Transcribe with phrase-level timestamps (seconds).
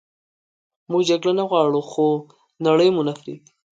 [0.89, 2.05] موږ جګړه نه غواړو خو
[2.65, 3.51] نړئ مو نه پریږدي